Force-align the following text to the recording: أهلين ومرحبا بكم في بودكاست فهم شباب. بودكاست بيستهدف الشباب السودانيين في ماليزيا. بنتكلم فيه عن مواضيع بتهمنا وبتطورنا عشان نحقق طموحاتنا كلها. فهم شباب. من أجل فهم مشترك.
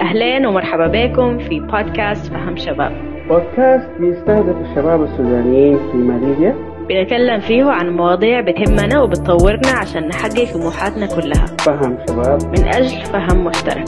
أهلين 0.00 0.46
ومرحبا 0.46 0.86
بكم 0.86 1.38
في 1.38 1.60
بودكاست 1.60 2.32
فهم 2.32 2.56
شباب. 2.56 2.92
بودكاست 3.28 3.88
بيستهدف 4.00 4.56
الشباب 4.70 5.02
السودانيين 5.02 5.78
في 5.78 5.96
ماليزيا. 5.96 6.54
بنتكلم 6.88 7.40
فيه 7.40 7.64
عن 7.64 7.90
مواضيع 7.90 8.40
بتهمنا 8.40 9.02
وبتطورنا 9.02 9.78
عشان 9.80 10.08
نحقق 10.08 10.52
طموحاتنا 10.54 11.06
كلها. 11.06 11.46
فهم 11.46 11.98
شباب. 12.08 12.38
من 12.44 12.68
أجل 12.68 13.04
فهم 13.04 13.44
مشترك. 13.44 13.84